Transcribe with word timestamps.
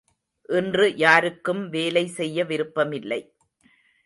இன்று 0.49 0.95
யாருக்கும் 0.95 1.69
வேலை 1.69 2.07
செய்ய 2.07 2.43
விருப்பமில்லை! 2.43 3.21